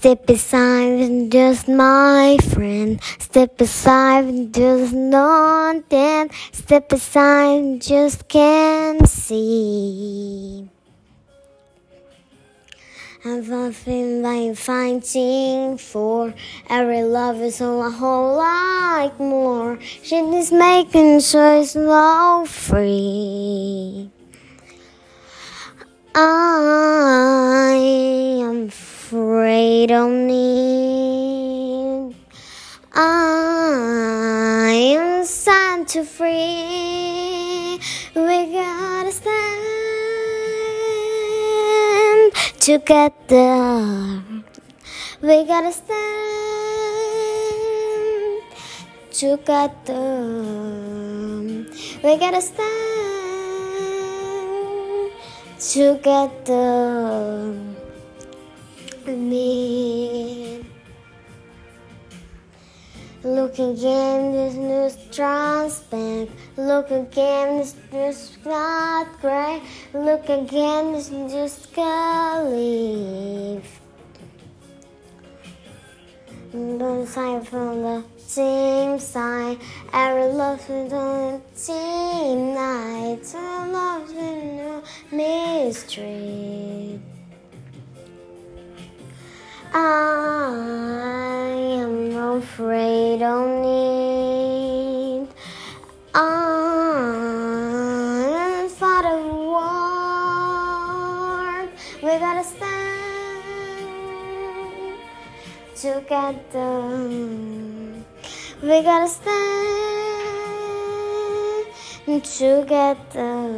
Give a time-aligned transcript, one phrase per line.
[0.00, 2.98] Step aside, and just my friend.
[3.18, 5.92] Step aside, and just not.
[6.52, 10.66] Step aside, and just can't see.
[13.26, 16.32] I've often been fighting for
[16.70, 19.78] every love is all a whole lot more.
[19.82, 24.08] She is making choice so free.
[26.14, 27.19] I am
[29.10, 32.14] afraid of need.
[32.94, 37.80] I am sad to free.
[38.14, 39.50] We gotta stand
[42.60, 44.22] together.
[45.20, 45.90] We gotta stand
[49.10, 50.06] together.
[52.04, 52.70] We gotta stand
[55.58, 57.79] together.
[59.16, 60.64] Me.
[63.22, 66.30] Look again, this news transparent.
[66.56, 69.60] Look again, this news not gray.
[69.92, 73.80] Look again, this just leave.
[76.52, 79.58] Don't side from the same side.
[79.92, 83.20] Every love is on the same night.
[83.22, 86.89] Some love is no mystery.
[89.72, 95.28] I am afraid of need.
[96.12, 97.08] I'm
[98.68, 100.08] for the war.
[102.02, 103.44] We gotta stand
[105.76, 106.98] together.
[108.62, 109.30] We gotta stand
[112.24, 113.48] together.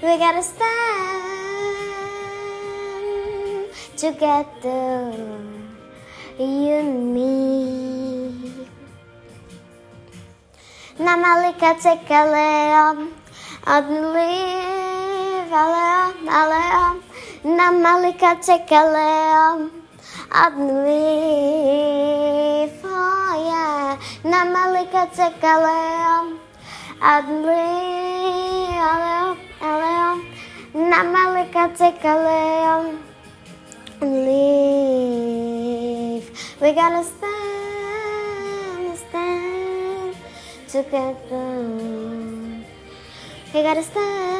[0.00, 1.27] We gotta stand
[3.98, 5.12] together,
[6.38, 8.40] you and me.
[10.98, 13.12] Namalika take a leon,
[13.64, 16.96] I believe a leon, a leon.
[17.58, 19.60] Namalika take a leon,
[20.30, 21.98] I believe,
[22.84, 23.98] oh yeah.
[24.22, 26.26] Namalika take a leon,
[27.02, 30.18] I believe a leon, a leon.
[30.72, 32.04] Namalika take
[34.00, 34.24] a leon
[36.14, 36.30] leave.
[36.60, 40.16] We gotta stand, stand
[40.68, 41.58] together.
[43.54, 44.38] We gotta stand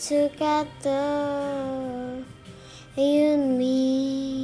[0.00, 1.04] together.
[2.96, 4.35] You and me.